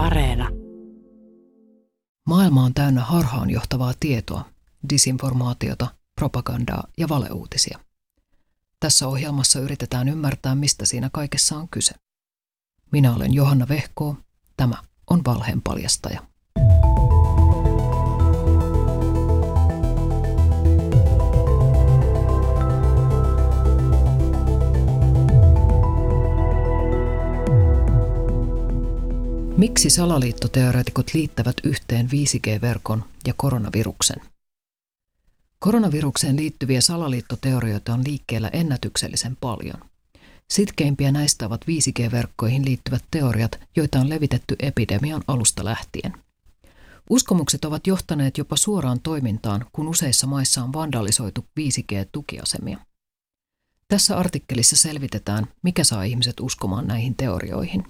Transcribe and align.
Areena. 0.00 0.48
Maailma 2.26 2.64
on 2.64 2.74
täynnä 2.74 3.00
harhaanjohtavaa 3.00 3.94
tietoa, 4.00 4.44
disinformaatiota, 4.90 5.94
propagandaa 6.14 6.84
ja 6.98 7.08
valeuutisia. 7.08 7.78
Tässä 8.80 9.08
ohjelmassa 9.08 9.60
yritetään 9.60 10.08
ymmärtää, 10.08 10.54
mistä 10.54 10.86
siinä 10.86 11.10
kaikessa 11.12 11.56
on 11.56 11.68
kyse. 11.68 11.94
Minä 12.92 13.14
olen 13.14 13.34
Johanna 13.34 13.68
Vehkoo. 13.68 14.16
Tämä 14.56 14.74
on 15.10 15.20
Valheen 15.26 15.62
paljastaja. 15.62 16.29
Miksi 29.60 29.90
salaliittoteoreetikot 29.90 31.14
liittävät 31.14 31.56
yhteen 31.64 32.06
5G-verkon 32.06 33.04
ja 33.26 33.34
koronaviruksen? 33.36 34.16
Koronavirukseen 35.58 36.36
liittyviä 36.36 36.80
salaliittoteorioita 36.80 37.94
on 37.94 38.04
liikkeellä 38.04 38.48
ennätyksellisen 38.52 39.36
paljon. 39.40 39.80
Sitkeimpiä 40.50 41.12
näistä 41.12 41.46
ovat 41.46 41.60
5G-verkkoihin 41.60 42.64
liittyvät 42.64 43.04
teoriat, 43.10 43.60
joita 43.76 44.00
on 44.00 44.08
levitetty 44.10 44.56
epidemian 44.58 45.22
alusta 45.26 45.64
lähtien. 45.64 46.12
Uskomukset 47.10 47.64
ovat 47.64 47.86
johtaneet 47.86 48.38
jopa 48.38 48.56
suoraan 48.56 49.00
toimintaan, 49.00 49.66
kun 49.72 49.88
useissa 49.88 50.26
maissa 50.26 50.64
on 50.64 50.72
vandalisoitu 50.72 51.46
5G-tukiasemia. 51.60 52.78
Tässä 53.88 54.18
artikkelissa 54.18 54.76
selvitetään, 54.76 55.46
mikä 55.62 55.84
saa 55.84 56.02
ihmiset 56.02 56.40
uskomaan 56.40 56.86
näihin 56.86 57.16
teorioihin. 57.16 57.84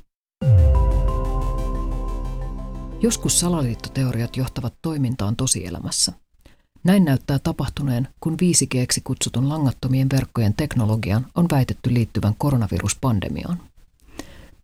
Joskus 3.02 3.40
salaliittoteoriat 3.40 4.36
johtavat 4.36 4.74
toimintaan 4.82 5.36
tosielämässä. 5.36 6.12
Näin 6.84 7.04
näyttää 7.04 7.38
tapahtuneen, 7.38 8.08
kun 8.20 8.36
5G 8.42 9.00
kutsutun 9.04 9.48
langattomien 9.48 10.08
verkkojen 10.12 10.54
teknologian 10.54 11.26
on 11.34 11.46
väitetty 11.50 11.94
liittyvän 11.94 12.34
koronaviruspandemiaan. 12.38 13.62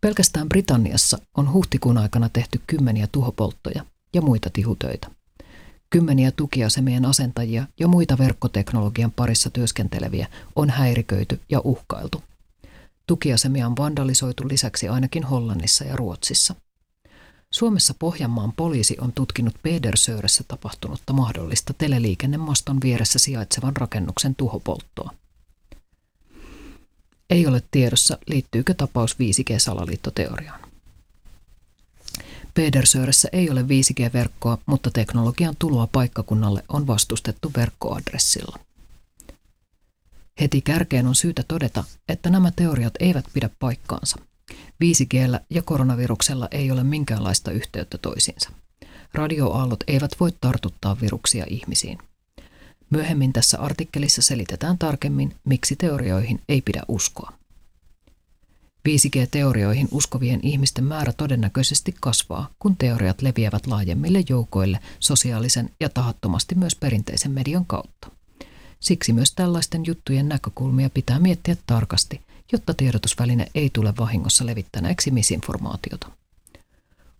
Pelkästään 0.01 0.49
Britanniassa 0.49 1.17
on 1.37 1.53
huhtikuun 1.53 1.97
aikana 1.97 2.29
tehty 2.29 2.61
kymmeniä 2.67 3.07
tuhopolttoja 3.11 3.85
ja 4.13 4.21
muita 4.21 4.49
tihutöitä. 4.53 5.07
Kymmeniä 5.89 6.31
tukiasemien 6.31 7.05
asentajia 7.05 7.67
ja 7.79 7.87
muita 7.87 8.17
verkkoteknologian 8.17 9.11
parissa 9.11 9.49
työskenteleviä 9.49 10.27
on 10.55 10.69
häiriköity 10.69 11.39
ja 11.49 11.61
uhkailtu. 11.63 12.23
Tukiasemia 13.07 13.67
on 13.67 13.77
vandalisoitu 13.77 14.47
lisäksi 14.47 14.87
ainakin 14.87 15.23
Hollannissa 15.23 15.83
ja 15.83 15.95
Ruotsissa– 15.95 16.55
Suomessa 17.53 17.93
Pohjanmaan 17.99 18.53
poliisi 18.53 18.97
on 19.01 19.13
tutkinut 19.13 19.55
Pedersööressä 19.63 20.43
tapahtunutta 20.47 21.13
mahdollista 21.13 21.73
teleliikennemaston 21.73 22.77
vieressä 22.83 23.19
sijaitsevan 23.19 23.77
rakennuksen 23.77 24.35
tuhopolttoa. 24.35 25.13
Ei 27.29 27.47
ole 27.47 27.63
tiedossa, 27.71 28.17
liittyykö 28.27 28.73
tapaus 28.73 29.15
5G-salaliittoteoriaan. 29.15 30.59
Pedersööressä 32.53 33.29
ei 33.31 33.49
ole 33.49 33.61
5G-verkkoa, 33.61 34.57
mutta 34.65 34.91
teknologian 34.91 35.55
tuloa 35.59 35.87
paikkakunnalle 35.87 36.63
on 36.69 36.87
vastustettu 36.87 37.51
verkkoadressilla. 37.57 38.59
Heti 40.39 40.61
kärkeen 40.61 41.07
on 41.07 41.15
syytä 41.15 41.43
todeta, 41.47 41.83
että 42.09 42.29
nämä 42.29 42.51
teoriat 42.51 42.93
eivät 42.99 43.25
pidä 43.33 43.49
paikkaansa. 43.59 44.17
5G 44.83 45.39
ja 45.49 45.61
koronaviruksella 45.61 46.47
ei 46.51 46.71
ole 46.71 46.83
minkäänlaista 46.83 47.51
yhteyttä 47.51 47.97
toisiinsa. 47.97 48.49
Radioaallot 49.13 49.83
eivät 49.87 50.11
voi 50.19 50.31
tartuttaa 50.41 50.97
viruksia 51.01 51.45
ihmisiin. 51.49 51.97
Myöhemmin 52.89 53.33
tässä 53.33 53.59
artikkelissa 53.59 54.21
selitetään 54.21 54.77
tarkemmin, 54.77 55.35
miksi 55.45 55.75
teorioihin 55.75 56.41
ei 56.49 56.61
pidä 56.61 56.81
uskoa. 56.87 57.33
5G-teorioihin 58.89 59.87
uskovien 59.91 60.39
ihmisten 60.43 60.83
määrä 60.83 61.13
todennäköisesti 61.13 61.95
kasvaa, 62.01 62.49
kun 62.59 62.77
teoriat 62.77 63.21
leviävät 63.21 63.67
laajemmille 63.67 64.23
joukoille 64.29 64.79
sosiaalisen 64.99 65.69
ja 65.79 65.89
tahattomasti 65.89 66.55
myös 66.55 66.75
perinteisen 66.75 67.31
median 67.31 67.65
kautta. 67.65 68.11
Siksi 68.79 69.13
myös 69.13 69.33
tällaisten 69.33 69.85
juttujen 69.85 70.29
näkökulmia 70.29 70.89
pitää 70.89 71.19
miettiä 71.19 71.55
tarkasti 71.65 72.21
jotta 72.51 72.73
tiedotusväline 72.73 73.47
ei 73.55 73.69
tule 73.73 73.93
vahingossa 73.99 74.45
levittäneeksi 74.45 75.11
misinformaatiota. 75.11 76.11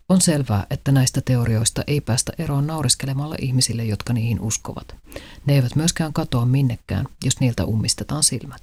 On 0.09 0.21
selvää, 0.21 0.67
että 0.69 0.91
näistä 0.91 1.21
teorioista 1.21 1.83
ei 1.87 2.01
päästä 2.01 2.33
eroon 2.37 2.67
naureskelemalla 2.67 3.35
ihmisille, 3.41 3.85
jotka 3.85 4.13
niihin 4.13 4.39
uskovat. 4.39 4.95
Ne 5.45 5.53
eivät 5.53 5.75
myöskään 5.75 6.13
katoa 6.13 6.45
minnekään, 6.45 7.05
jos 7.23 7.39
niiltä 7.39 7.65
ummistetaan 7.65 8.23
silmät. 8.23 8.61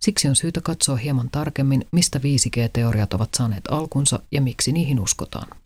Siksi 0.00 0.28
on 0.28 0.36
syytä 0.36 0.60
katsoa 0.60 0.96
hieman 0.96 1.30
tarkemmin, 1.30 1.86
mistä 1.92 2.18
5G-teoriat 2.18 3.14
ovat 3.14 3.34
saaneet 3.34 3.64
alkunsa 3.70 4.18
ja 4.32 4.40
miksi 4.40 4.72
niihin 4.72 5.00
uskotaan. 5.00 5.61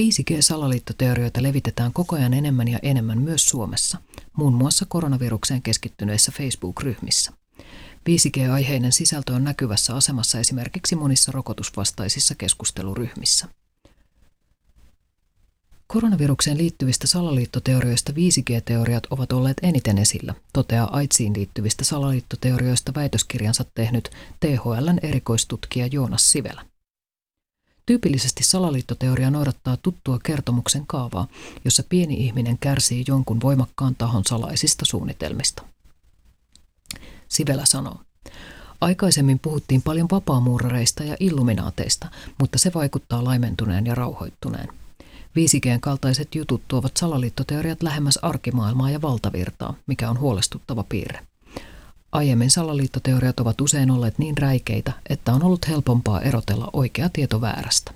5G-salaliittoteorioita 0.00 1.42
levitetään 1.42 1.92
koko 1.92 2.16
ajan 2.16 2.34
enemmän 2.34 2.68
ja 2.68 2.78
enemmän 2.82 3.22
myös 3.22 3.46
Suomessa, 3.46 3.98
muun 4.36 4.54
muassa 4.54 4.86
koronavirukseen 4.88 5.62
keskittyneissä 5.62 6.32
Facebook-ryhmissä. 6.32 7.32
5G-aiheinen 8.10 8.92
sisältö 8.92 9.32
on 9.32 9.44
näkyvässä 9.44 9.96
asemassa 9.96 10.40
esimerkiksi 10.40 10.96
monissa 10.96 11.32
rokotusvastaisissa 11.32 12.34
keskusteluryhmissä. 12.34 13.48
Koronavirukseen 15.86 16.58
liittyvistä 16.58 17.06
salaliittoteorioista 17.06 18.12
5G-teoriat 18.12 19.06
ovat 19.10 19.32
olleet 19.32 19.56
eniten 19.62 19.98
esillä, 19.98 20.34
toteaa 20.52 20.96
AIDSiin 20.96 21.32
liittyvistä 21.36 21.84
salaliittoteorioista 21.84 22.92
väitöskirjansa 22.94 23.64
tehnyt 23.74 24.10
THLn 24.40 24.98
erikoistutkija 25.02 25.86
Joonas 25.86 26.32
Sivelä. 26.32 26.75
Tyypillisesti 27.86 28.44
salaliittoteoria 28.44 29.30
noudattaa 29.30 29.76
tuttua 29.76 30.18
kertomuksen 30.22 30.86
kaavaa, 30.86 31.26
jossa 31.64 31.82
pieni 31.88 32.14
ihminen 32.14 32.58
kärsii 32.58 33.04
jonkun 33.08 33.40
voimakkaan 33.40 33.94
tahon 33.94 34.24
salaisista 34.24 34.84
suunnitelmista. 34.84 35.62
Sivela 37.28 37.64
sanoo, 37.64 38.00
Aikaisemmin 38.80 39.38
puhuttiin 39.38 39.82
paljon 39.82 40.08
vapaamuurareista 40.10 41.04
ja 41.04 41.16
illuminaateista, 41.20 42.08
mutta 42.38 42.58
se 42.58 42.70
vaikuttaa 42.74 43.24
laimentuneen 43.24 43.86
ja 43.86 43.94
rauhoittuneen. 43.94 44.68
5Gn 45.38 45.80
kaltaiset 45.80 46.34
jutut 46.34 46.62
tuovat 46.68 46.96
salaliittoteoriat 46.96 47.82
lähemmäs 47.82 48.18
arkimaailmaa 48.22 48.90
ja 48.90 49.02
valtavirtaa, 49.02 49.74
mikä 49.86 50.10
on 50.10 50.20
huolestuttava 50.20 50.84
piirre. 50.88 51.26
Aiemmin 52.12 52.50
salaliittoteoriat 52.50 53.40
ovat 53.40 53.60
usein 53.60 53.90
olleet 53.90 54.18
niin 54.18 54.38
räikeitä, 54.38 54.92
että 55.08 55.32
on 55.32 55.42
ollut 55.42 55.68
helpompaa 55.68 56.20
erotella 56.20 56.70
oikea 56.72 57.08
tieto 57.08 57.40
väärästä. 57.40 57.94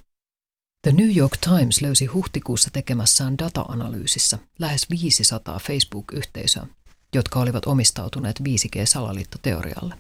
The 0.83 0.93
New 0.93 1.17
York 1.17 1.37
Times 1.37 1.83
löysi 1.83 2.07
huhtikuussa 2.07 2.71
tekemässään 2.73 3.39
data-analyysissä 3.39 4.39
lähes 4.59 4.87
500 4.91 5.59
Facebook-yhteisöä, 5.59 6.67
jotka 7.15 7.41
olivat 7.41 7.67
omistautuneet 7.67 8.41
5G-salaliittoteorialle. 8.41 9.95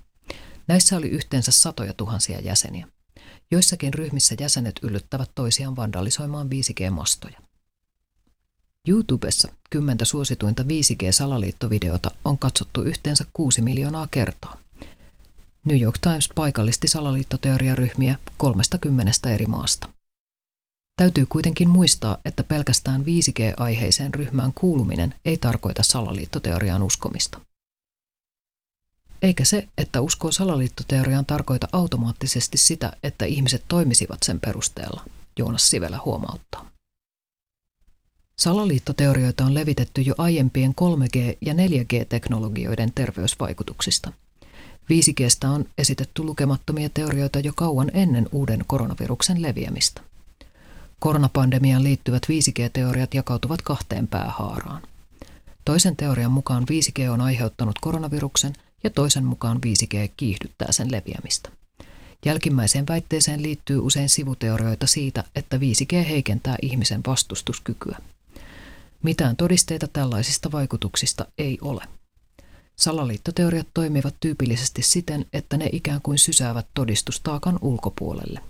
Näissä 0.68 0.96
oli 0.96 1.08
yhteensä 1.08 1.52
satoja 1.52 1.92
tuhansia 1.92 2.40
jäseniä. 2.40 2.88
Joissakin 3.50 3.94
ryhmissä 3.94 4.34
jäsenet 4.40 4.74
yllyttävät 4.82 5.30
toisiaan 5.34 5.76
vandalisoimaan 5.76 6.48
5G-mastoja. 6.48 7.49
YouTubessa 8.88 9.48
kymmentä 9.70 10.04
suosituinta 10.04 10.62
5G-salaliittovideota 10.62 12.10
on 12.24 12.38
katsottu 12.38 12.82
yhteensä 12.82 13.24
6 13.32 13.62
miljoonaa 13.62 14.08
kertaa. 14.10 14.56
New 15.64 15.80
York 15.80 15.98
Times 15.98 16.28
paikallisti 16.34 16.88
salaliittoteoriaryhmiä 16.88 18.18
30 18.36 19.30
eri 19.30 19.46
maasta. 19.46 19.88
Täytyy 20.96 21.26
kuitenkin 21.26 21.68
muistaa, 21.68 22.18
että 22.24 22.44
pelkästään 22.44 23.02
5G-aiheiseen 23.02 24.14
ryhmään 24.14 24.52
kuuluminen 24.54 25.14
ei 25.24 25.36
tarkoita 25.36 25.82
salaliittoteoriaan 25.82 26.82
uskomista. 26.82 27.40
Eikä 29.22 29.44
se, 29.44 29.68
että 29.78 30.00
uskoo 30.00 30.32
salaliittoteoriaan 30.32 31.26
tarkoita 31.26 31.68
automaattisesti 31.72 32.58
sitä, 32.58 32.92
että 33.02 33.24
ihmiset 33.24 33.64
toimisivat 33.68 34.18
sen 34.22 34.40
perusteella, 34.40 35.04
Joonas 35.38 35.70
Sivelä 35.70 35.98
huomauttaa. 36.04 36.69
Salaliittoteorioita 38.40 39.44
on 39.44 39.54
levitetty 39.54 40.02
jo 40.02 40.14
aiempien 40.18 40.74
3G- 40.80 41.36
ja 41.40 41.54
4G-teknologioiden 41.54 42.92
terveysvaikutuksista. 42.94 44.12
5Gstä 44.90 45.48
on 45.48 45.64
esitetty 45.78 46.22
lukemattomia 46.22 46.88
teorioita 46.88 47.40
jo 47.40 47.52
kauan 47.56 47.90
ennen 47.94 48.28
uuden 48.32 48.64
koronaviruksen 48.66 49.42
leviämistä. 49.42 50.00
Koronapandemiaan 50.98 51.84
liittyvät 51.84 52.22
5G-teoriat 52.28 53.14
jakautuvat 53.14 53.62
kahteen 53.62 54.08
päähaaraan. 54.08 54.82
Toisen 55.64 55.96
teorian 55.96 56.32
mukaan 56.32 56.66
5G 56.70 57.10
on 57.10 57.20
aiheuttanut 57.20 57.78
koronaviruksen 57.80 58.52
ja 58.84 58.90
toisen 58.90 59.24
mukaan 59.24 59.60
5G 59.66 60.10
kiihdyttää 60.16 60.72
sen 60.72 60.92
leviämistä. 60.92 61.50
Jälkimmäiseen 62.24 62.86
väitteeseen 62.88 63.42
liittyy 63.42 63.78
usein 63.78 64.08
sivuteorioita 64.08 64.86
siitä, 64.86 65.24
että 65.34 65.56
5G 65.56 66.04
heikentää 66.08 66.56
ihmisen 66.62 67.00
vastustuskykyä. 67.06 67.98
Mitään 69.02 69.36
todisteita 69.36 69.88
tällaisista 69.88 70.52
vaikutuksista 70.52 71.26
ei 71.38 71.58
ole. 71.60 71.84
Salaliittoteoriat 72.76 73.66
toimivat 73.74 74.14
tyypillisesti 74.20 74.82
siten, 74.82 75.26
että 75.32 75.56
ne 75.56 75.68
ikään 75.72 76.00
kuin 76.02 76.18
sysäävät 76.18 76.66
todistustaakan 76.74 77.58
ulkopuolelle. 77.62 78.40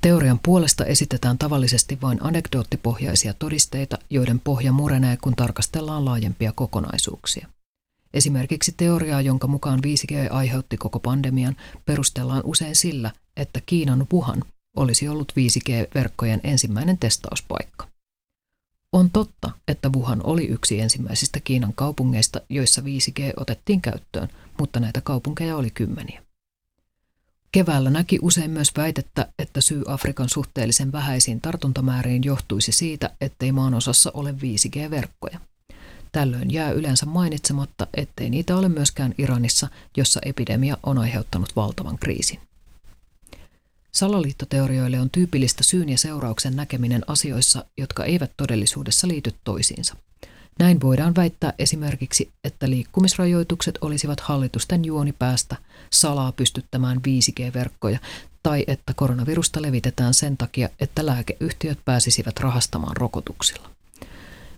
Teorian 0.00 0.38
puolesta 0.38 0.84
esitetään 0.84 1.38
tavallisesti 1.38 1.98
vain 2.02 2.18
anekdoottipohjaisia 2.22 3.34
todisteita, 3.34 3.98
joiden 4.10 4.40
pohja 4.40 4.72
murenee, 4.72 5.16
kun 5.16 5.36
tarkastellaan 5.36 6.04
laajempia 6.04 6.52
kokonaisuuksia. 6.52 7.48
Esimerkiksi 8.14 8.74
teoriaa, 8.76 9.20
jonka 9.20 9.46
mukaan 9.46 9.80
5G 9.80 10.32
aiheutti 10.32 10.76
koko 10.76 11.00
pandemian, 11.00 11.56
perustellaan 11.84 12.42
usein 12.44 12.76
sillä, 12.76 13.12
että 13.36 13.60
Kiinan 13.66 14.06
Wuhan 14.12 14.44
olisi 14.76 15.08
ollut 15.08 15.32
5G-verkkojen 15.32 16.40
ensimmäinen 16.44 16.98
testauspaikka. 16.98 17.88
On 18.92 19.10
totta, 19.10 19.50
että 19.68 19.88
Wuhan 19.96 20.20
oli 20.24 20.46
yksi 20.46 20.80
ensimmäisistä 20.80 21.40
Kiinan 21.40 21.72
kaupungeista, 21.74 22.40
joissa 22.48 22.82
5G 22.82 23.32
otettiin 23.36 23.80
käyttöön, 23.80 24.28
mutta 24.60 24.80
näitä 24.80 25.00
kaupunkeja 25.00 25.56
oli 25.56 25.70
kymmeniä. 25.70 26.22
Keväällä 27.52 27.90
näki 27.90 28.18
usein 28.22 28.50
myös 28.50 28.72
väitettä, 28.76 29.28
että 29.38 29.60
syy 29.60 29.82
Afrikan 29.86 30.28
suhteellisen 30.28 30.92
vähäisiin 30.92 31.40
tartuntamääriin 31.40 32.24
johtuisi 32.24 32.72
siitä, 32.72 33.10
ettei 33.20 33.52
maanosassa 33.52 34.10
ole 34.14 34.32
5G-verkkoja. 34.32 35.40
Tällöin 36.12 36.52
jää 36.52 36.70
yleensä 36.70 37.06
mainitsematta, 37.06 37.86
ettei 37.94 38.30
niitä 38.30 38.56
ole 38.56 38.68
myöskään 38.68 39.14
Iranissa, 39.18 39.68
jossa 39.96 40.20
epidemia 40.24 40.76
on 40.82 40.98
aiheuttanut 40.98 41.56
valtavan 41.56 41.98
kriisin. 41.98 42.40
Salaliittoteorioille 43.96 45.00
on 45.00 45.10
tyypillistä 45.10 45.64
syyn 45.64 45.88
ja 45.88 45.98
seurauksen 45.98 46.56
näkeminen 46.56 47.02
asioissa, 47.06 47.64
jotka 47.78 48.04
eivät 48.04 48.30
todellisuudessa 48.36 49.08
liity 49.08 49.34
toisiinsa. 49.44 49.96
Näin 50.58 50.80
voidaan 50.80 51.16
väittää 51.16 51.52
esimerkiksi, 51.58 52.30
että 52.44 52.70
liikkumisrajoitukset 52.70 53.78
olisivat 53.80 54.20
hallitusten 54.20 54.84
juoni 54.84 55.12
päästä 55.12 55.56
salaa 55.92 56.32
pystyttämään 56.32 56.98
5G-verkkoja 56.98 57.98
tai 58.42 58.64
että 58.66 58.94
koronavirusta 58.94 59.62
levitetään 59.62 60.14
sen 60.14 60.36
takia, 60.36 60.68
että 60.80 61.06
lääkeyhtiöt 61.06 61.78
pääsisivät 61.84 62.40
rahastamaan 62.40 62.96
rokotuksilla. 62.96 63.70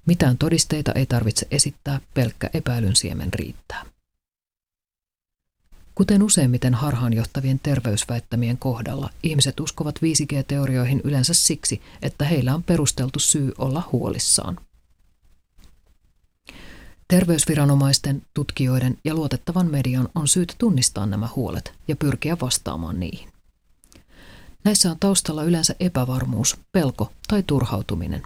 Mitään 0.07 0.39
todisteita 0.39 0.93
ei 0.93 1.07
tarvitse 1.07 1.47
esittää, 1.51 2.01
pelkkä 2.15 2.51
epäilyn 2.55 2.97
siemen 2.97 3.35
riittää. 3.35 3.85
Kuten 5.99 6.23
useimmiten 6.23 6.75
harhaanjohtavien 6.75 7.61
terveysväittämien 7.63 8.59
kohdalla, 8.59 9.11
ihmiset 9.23 9.61
uskovat 9.61 9.95
5G-teorioihin 9.99 11.01
yleensä 11.05 11.35
siksi, 11.35 11.83
että 12.03 12.25
heillä 12.25 12.55
on 12.55 12.63
perusteltu 12.63 13.19
syy 13.19 13.53
olla 13.59 13.89
huolissaan. 13.93 14.61
Terveysviranomaisten, 17.09 18.23
tutkijoiden 18.35 18.99
ja 19.05 19.15
luotettavan 19.15 19.71
median 19.71 20.09
on 20.15 20.29
syytä 20.29 20.55
tunnistaa 20.59 21.07
nämä 21.07 21.29
huolet 21.37 21.73
ja 21.89 21.97
pyrkiä 21.97 22.37
vastaamaan 22.41 23.01
niihin. 23.01 23.29
Näissä 24.65 24.91
on 24.91 24.99
taustalla 25.01 25.45
yleensä 25.45 25.75
epävarmuus, 25.81 26.57
pelko 26.73 27.13
tai 27.29 27.43
turhautuminen. 27.43 28.23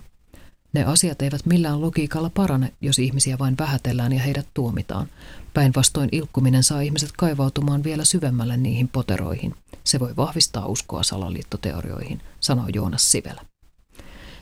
Ne 0.73 0.85
asiat 0.85 1.23
eivät 1.23 1.47
millään 1.47 1.81
logiikalla 1.81 2.31
parane, 2.31 2.73
jos 2.81 2.99
ihmisiä 2.99 3.39
vain 3.39 3.59
vähätellään 3.59 4.13
ja 4.13 4.21
heidät 4.21 4.47
tuomitaan. 4.55 5.09
Päinvastoin 5.55 6.09
ilkkuminen 6.13 6.63
saa 6.63 6.81
ihmiset 6.81 7.13
kaivautumaan 7.17 7.85
vielä 7.85 8.05
syvemmälle 8.05 8.57
niihin 8.57 8.89
poteroihin. 8.89 9.55
Se 9.85 10.01
voi 10.01 10.17
vahvistaa 10.17 10.67
uskoa 10.67 11.03
salaliittoteorioihin, 11.03 12.23
sanoo 12.41 12.67
Joonas 12.75 13.11
Sivelä. 13.11 13.45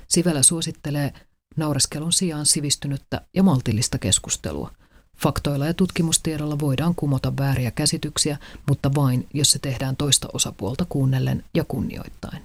Sivelä 0.09 0.43
suosittelee 0.43 1.13
naureskelun 1.57 2.13
sijaan 2.13 2.47
sivistynyttä 2.47 3.21
ja 3.35 3.43
maltillista 3.43 3.99
keskustelua. 3.99 4.71
Faktoilla 5.19 5.67
ja 5.67 5.75
tutkimustiedolla 5.75 6.59
voidaan 6.59 6.95
kumota 6.95 7.33
vääriä 7.39 7.71
käsityksiä, 7.71 8.39
mutta 8.69 8.95
vain, 8.95 9.29
jos 9.35 9.51
se 9.51 9.59
tehdään 9.59 9.97
toista 9.97 10.29
osapuolta 10.33 10.87
kuunnellen 10.89 11.45
ja 11.55 11.65
kunnioittain. 11.65 12.43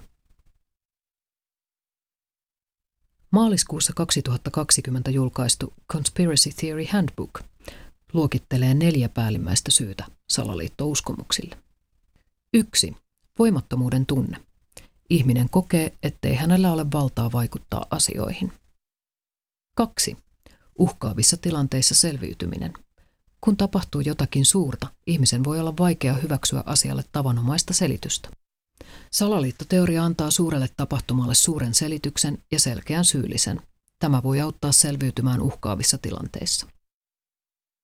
Maaliskuussa 3.35 3.93
2020 3.95 5.11
julkaistu 5.11 5.73
Conspiracy 5.91 6.49
Theory 6.59 6.85
Handbook 6.91 7.39
luokittelee 8.13 8.73
neljä 8.73 9.09
päällimmäistä 9.09 9.71
syytä 9.71 10.05
salaliittouskomuksille. 10.29 11.57
1. 12.53 12.95
Voimattomuuden 13.39 14.05
tunne. 14.05 14.37
Ihminen 15.09 15.49
kokee, 15.49 15.93
ettei 16.03 16.35
hänellä 16.35 16.71
ole 16.71 16.85
valtaa 16.93 17.31
vaikuttaa 17.31 17.85
asioihin– 17.89 18.51
2. 19.77 20.17
Uhkaavissa 20.79 21.37
tilanteissa 21.37 21.95
selviytyminen. 21.95 22.73
Kun 23.41 23.57
tapahtuu 23.57 24.01
jotakin 24.01 24.45
suurta, 24.45 24.87
ihmisen 25.07 25.43
voi 25.43 25.59
olla 25.59 25.73
vaikea 25.79 26.13
hyväksyä 26.13 26.63
asialle 26.65 27.03
tavanomaista 27.11 27.73
selitystä. 27.73 28.29
Salaliittoteoria 29.11 30.03
antaa 30.03 30.31
suurelle 30.31 30.69
tapahtumalle 30.77 31.35
suuren 31.35 31.73
selityksen 31.73 32.37
ja 32.51 32.59
selkeän 32.59 33.05
syyllisen. 33.05 33.61
Tämä 33.99 34.23
voi 34.23 34.41
auttaa 34.41 34.71
selviytymään 34.71 35.41
uhkaavissa 35.41 35.97
tilanteissa. 35.97 36.67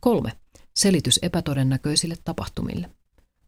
3. 0.01 0.31
Selitys 0.75 1.19
epätodennäköisille 1.21 2.15
tapahtumille. 2.24 2.89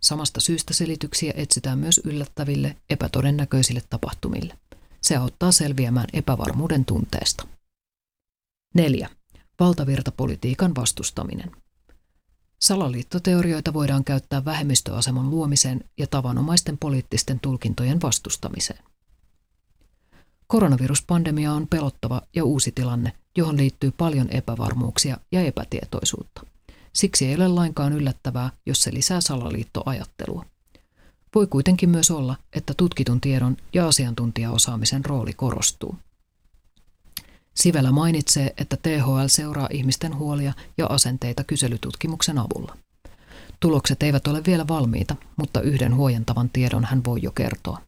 Samasta 0.01 0.41
syystä 0.41 0.73
selityksiä 0.73 1.33
etsitään 1.35 1.79
myös 1.79 2.01
yllättäville, 2.03 2.77
epätodennäköisille 2.89 3.81
tapahtumille. 3.89 4.57
Se 5.01 5.15
auttaa 5.15 5.51
selviämään 5.51 6.07
epävarmuuden 6.13 6.85
tunteesta. 6.85 7.47
4. 8.75 9.09
Valtavirtapolitiikan 9.59 10.75
vastustaminen. 10.75 11.51
Salaliittoteorioita 12.63 13.73
voidaan 13.73 14.03
käyttää 14.03 14.45
vähemmistöaseman 14.45 15.29
luomiseen 15.29 15.83
ja 15.97 16.07
tavanomaisten 16.07 16.77
poliittisten 16.77 17.39
tulkintojen 17.39 18.01
vastustamiseen. 18.01 18.83
Koronaviruspandemia 20.47 21.53
on 21.53 21.67
pelottava 21.67 22.21
ja 22.35 22.43
uusi 22.43 22.71
tilanne, 22.71 23.13
johon 23.37 23.57
liittyy 23.57 23.91
paljon 23.91 24.29
epävarmuuksia 24.29 25.17
ja 25.31 25.41
epätietoisuutta. 25.41 26.45
Siksi 26.93 27.27
ei 27.27 27.35
ole 27.35 27.47
lainkaan 27.47 27.93
yllättävää, 27.93 28.51
jos 28.65 28.83
se 28.83 28.93
lisää 28.93 29.21
salaliittoajattelua. 29.21 30.45
Voi 31.35 31.47
kuitenkin 31.47 31.89
myös 31.89 32.11
olla, 32.11 32.35
että 32.53 32.73
tutkitun 32.77 33.21
tiedon 33.21 33.57
ja 33.73 33.87
asiantuntijaosaamisen 33.87 35.05
rooli 35.05 35.33
korostuu. 35.33 35.95
Sivellä 37.63 37.91
mainitsee, 37.91 38.53
että 38.57 38.77
THL 38.77 39.27
seuraa 39.27 39.67
ihmisten 39.71 40.17
huolia 40.17 40.53
ja 40.77 40.85
asenteita 40.85 41.43
kyselytutkimuksen 41.43 42.37
avulla. 42.37 42.77
Tulokset 43.59 44.03
eivät 44.03 44.27
ole 44.27 44.41
vielä 44.47 44.67
valmiita, 44.67 45.15
mutta 45.35 45.61
yhden 45.61 45.95
huojentavan 45.95 46.49
tiedon 46.49 46.85
hän 46.85 47.03
voi 47.05 47.19
jo 47.21 47.31
kertoa. 47.31 47.81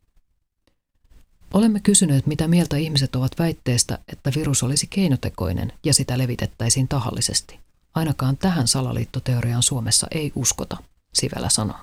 Olemme 1.54 1.80
kysyneet, 1.80 2.28
mitä 2.28 2.48
mieltä 2.48 2.78
ihmiset 2.78 3.16
ovat 3.16 3.32
väitteestä, 3.40 4.00
että 4.08 4.32
virus 4.36 4.64
olisi 4.64 4.88
keinotekoinen 4.88 5.74
ja 5.86 5.94
sitä 5.94 6.18
levitettäisiin 6.18 6.88
tahallisesti. 6.88 7.60
Ainakaan 7.96 8.38
tähän 8.38 8.68
salaliittoteoriaan 8.68 9.64
Suomessa 9.64 10.08
ei 10.12 10.32
uskota, 10.36 10.78
Sivellä 11.14 11.50
sanoo. 11.50 11.78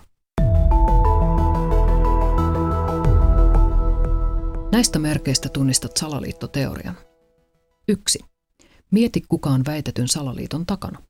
Näistä 4.73 4.99
merkeistä 4.99 5.49
tunnistat 5.49 5.97
salaliittoteorian. 5.97 7.12
1. 7.89 8.25
Mieti 8.91 9.25
kukaan 9.29 9.65
väitetyn 9.67 10.09
salaliiton 10.09 10.67
takana. 10.67 11.03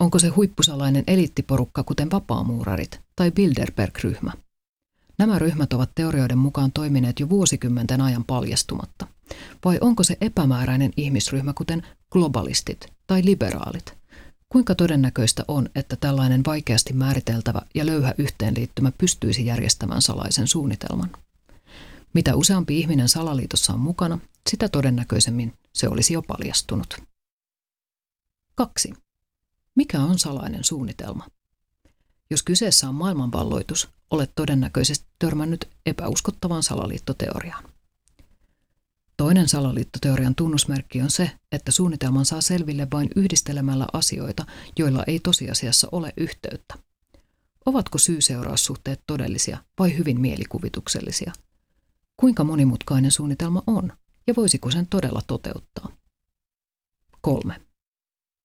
Onko 0.00 0.18
se 0.18 0.28
huippusalainen 0.28 1.04
eliittiporukka 1.06 1.82
kuten 1.82 2.10
vapaamuurarit 2.10 3.00
tai 3.16 3.30
Bilderberg-ryhmä? 3.30 4.32
Nämä 5.18 5.38
ryhmät 5.38 5.72
ovat 5.72 5.90
teorioiden 5.94 6.38
mukaan 6.38 6.72
toimineet 6.72 7.20
jo 7.20 7.28
vuosikymmenten 7.28 8.00
ajan 8.00 8.24
paljastumatta. 8.24 9.06
Vai 9.64 9.78
onko 9.80 10.02
se 10.02 10.16
epämääräinen 10.20 10.92
ihmisryhmä 10.96 11.52
kuten 11.52 11.86
globalistit 12.10 12.92
tai 13.06 13.24
liberaalit? 13.24 13.94
Kuinka 14.48 14.74
todennäköistä 14.74 15.44
on, 15.48 15.68
että 15.74 15.96
tällainen 15.96 16.44
vaikeasti 16.46 16.92
määriteltävä 16.92 17.62
ja 17.74 17.86
löyhä 17.86 18.14
yhteenliittymä 18.18 18.92
pystyisi 18.98 19.46
järjestämään 19.46 20.02
salaisen 20.02 20.48
suunnitelman? 20.48 21.10
Mitä 22.14 22.34
useampi 22.36 22.80
ihminen 22.80 23.08
salaliitossa 23.08 23.72
on 23.72 23.80
mukana, 23.80 24.18
sitä 24.50 24.68
todennäköisemmin 24.68 25.52
se 25.72 25.88
olisi 25.88 26.14
jo 26.14 26.22
paljastunut. 26.22 26.96
2. 28.54 28.92
Mikä 29.74 30.00
on 30.00 30.18
salainen 30.18 30.64
suunnitelma? 30.64 31.26
Jos 32.30 32.42
kyseessä 32.42 32.88
on 32.88 32.94
maailmanvalloitus, 32.94 33.88
olet 34.10 34.32
todennäköisesti 34.34 35.06
törmännyt 35.18 35.68
epäuskottavaan 35.86 36.62
salaliittoteoriaan. 36.62 37.64
Toinen 39.16 39.48
salaliittoteorian 39.48 40.34
tunnusmerkki 40.34 41.02
on 41.02 41.10
se, 41.10 41.30
että 41.52 41.70
suunnitelman 41.70 42.24
saa 42.24 42.40
selville 42.40 42.88
vain 42.92 43.10
yhdistelemällä 43.16 43.86
asioita, 43.92 44.46
joilla 44.78 45.04
ei 45.06 45.20
tosiasiassa 45.20 45.88
ole 45.92 46.12
yhteyttä. 46.16 46.74
Ovatko 47.66 47.98
syy-seuraussuhteet 47.98 49.00
todellisia 49.06 49.58
vai 49.78 49.98
hyvin 49.98 50.20
mielikuvituksellisia? 50.20 51.32
Kuinka 52.16 52.44
monimutkainen 52.44 53.10
suunnitelma 53.10 53.62
on 53.66 53.92
ja 54.26 54.34
voisiko 54.36 54.70
sen 54.70 54.86
todella 54.86 55.20
toteuttaa? 55.26 55.88
3. 57.20 57.60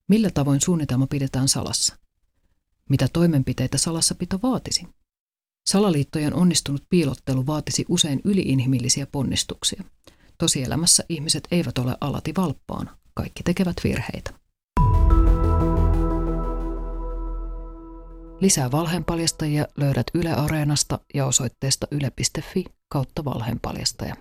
Millä 0.08 0.30
tavoin 0.34 0.62
suunnitelma 0.62 1.08
pidetään 1.08 1.48
salassa? 1.48 1.98
Mitä 2.90 3.08
toimenpiteitä 3.14 3.78
salassapito 3.78 4.40
vaatisi? 4.44 4.88
Salaliittojen 5.70 6.34
onnistunut 6.34 6.84
piilottelu 6.90 7.46
vaatisi 7.46 7.86
usein 7.90 8.22
yliinhimillisiä 8.24 9.08
ponnistuksia. 9.12 9.84
Tosielämässä 10.38 11.04
ihmiset 11.10 11.48
eivät 11.52 11.78
ole 11.78 11.98
alati 12.02 12.34
valppaana. 12.38 12.98
Kaikki 13.14 13.44
tekevät 13.44 13.76
virheitä. 13.84 14.34
Lisää 18.42 18.72
valheenpaljastajia 18.72 19.68
löydät 19.78 20.08
Yle 20.14 20.34
Areenasta 20.34 21.00
ja 21.14 21.26
osoitteesta 21.26 21.88
yle.fi 21.92 22.66
kautta 22.90 23.26
valheenpaljastaja. 23.26 24.16